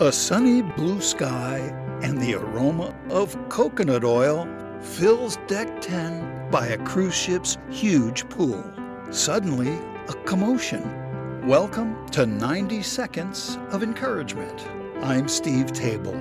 [0.00, 1.58] A sunny blue sky
[2.04, 4.48] and the aroma of coconut oil
[4.80, 8.62] fills deck 10 by a cruise ship's huge pool.
[9.10, 9.76] Suddenly,
[10.06, 11.48] a commotion.
[11.48, 14.68] Welcome to 90 Seconds of Encouragement.
[15.02, 16.16] I'm Steve Table.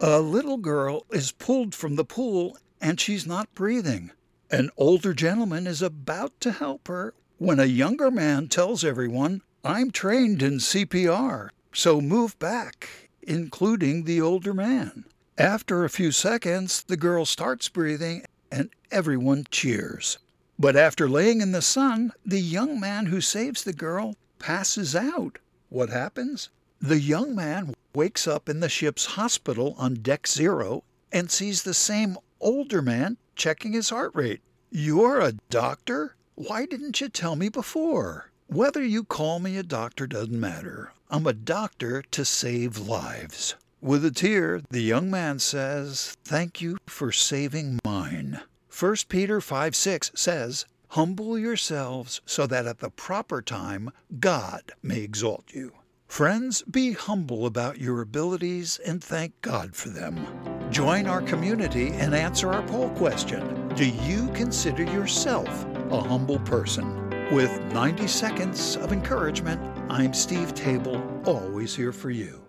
[0.00, 4.12] A little girl is pulled from the pool and she's not breathing.
[4.50, 9.90] An older gentleman is about to help her when a younger man tells everyone, I'm
[9.90, 15.04] trained in CPR, so move back, including the older man.
[15.38, 20.18] After a few seconds, the girl starts breathing and everyone cheers.
[20.58, 25.38] But after laying in the sun, the young man who saves the girl passes out.
[25.68, 26.50] What happens?
[26.80, 31.72] The young man wakes up in the ship's hospital on deck zero and sees the
[31.72, 34.40] same older man checking his heart rate.
[34.72, 36.16] You're a doctor?
[36.34, 38.32] Why didn't you tell me before?
[38.48, 40.92] Whether you call me a doctor doesn't matter.
[41.12, 43.56] I'm a doctor to save lives.
[43.80, 48.42] With a tear, the young man says, Thank you for saving mine.
[48.78, 53.90] 1 Peter 5 6 says, Humble yourselves so that at the proper time
[54.20, 55.72] God may exalt you.
[56.06, 60.24] Friends, be humble about your abilities and thank God for them.
[60.70, 67.10] Join our community and answer our poll question Do you consider yourself a humble person?
[67.32, 69.60] With 90 seconds of encouragement,
[69.90, 72.40] I'm Steve Table, always here for you.